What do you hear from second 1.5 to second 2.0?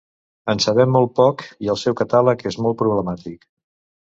i el seu